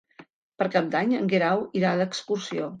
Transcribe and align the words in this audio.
Per 0.61 0.67
Cap 0.77 0.87
d'Any 0.95 1.13
en 1.19 1.31
Guerau 1.35 1.63
irà 1.83 1.95
d'excursió. 2.03 2.69